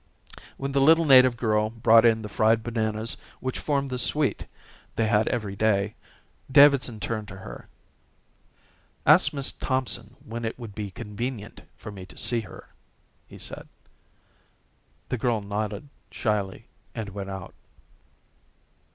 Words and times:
When 0.57 0.71
the 0.71 0.81
little 0.81 1.05
native 1.05 1.37
girl 1.37 1.69
brought 1.69 2.05
in 2.05 2.23
the 2.23 2.27
fried 2.27 2.63
bananas 2.63 3.17
which 3.39 3.59
formed 3.59 3.91
the 3.91 3.99
sweet 3.99 4.47
they 4.95 5.05
had 5.05 5.27
every 5.27 5.55
day, 5.55 5.93
Davidson 6.51 6.99
turned 6.99 7.27
to 7.27 7.35
her. 7.37 7.67
"Ask 9.05 9.31
Miss 9.31 9.51
Thompson 9.51 10.15
when 10.25 10.43
it 10.43 10.57
would 10.57 10.73
be 10.73 10.89
convenient 10.89 11.61
for 11.77 11.91
me 11.91 12.07
to 12.07 12.17
see 12.17 12.39
her," 12.41 12.69
he 13.27 13.37
said. 13.37 13.67
The 15.09 15.19
girl 15.19 15.39
nodded 15.39 15.87
shyly 16.09 16.65
and 16.95 17.09
went 17.09 17.29
out. 17.29 17.53